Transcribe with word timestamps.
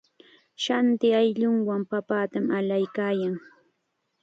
Shanti 0.63 1.07
ayllunwan 1.19 1.81
papatam 1.89 2.45
allaykaayan. 2.57 3.35